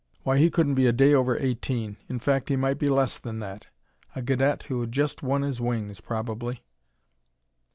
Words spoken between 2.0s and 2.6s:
in fact, he